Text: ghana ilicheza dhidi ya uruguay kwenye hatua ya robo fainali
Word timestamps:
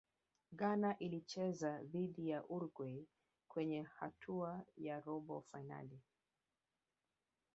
ghana 0.51 0.97
ilicheza 0.99 1.83
dhidi 1.83 2.29
ya 2.29 2.45
uruguay 2.49 3.07
kwenye 3.47 3.81
hatua 3.81 4.63
ya 4.77 4.99
robo 4.99 5.41
fainali 5.41 5.99